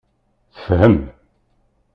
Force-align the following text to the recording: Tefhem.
Tefhem. 0.55 0.97